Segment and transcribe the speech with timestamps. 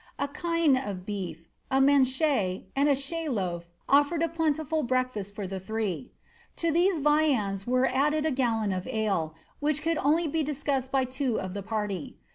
[0.17, 5.45] A chine of beef, a manchet, and a chet loaf, ofiiered a plentiful breakfast for
[5.45, 6.11] the three;
[6.55, 11.05] to these viands was added a gallon of ale, which could only be discussed by
[11.05, 12.17] two of the party.